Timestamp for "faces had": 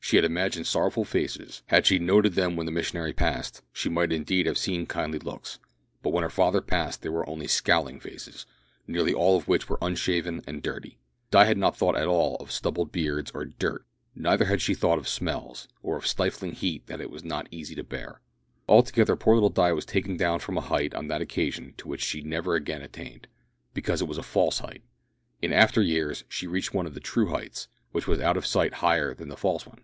1.04-1.84